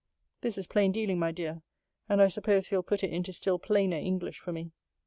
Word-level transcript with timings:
This 0.41 0.57
is 0.57 0.65
plain 0.65 0.91
dealing, 0.91 1.19
my 1.19 1.31
dear: 1.31 1.61
and 2.09 2.23
I 2.23 2.27
suppose 2.27 2.69
he 2.69 2.75
will 2.75 2.81
put 2.81 3.03
it 3.03 3.13
into 3.13 3.31
still 3.31 3.59
plainer 3.59 3.97
English 3.97 4.39
for 4.39 4.51
me. 4.51 4.71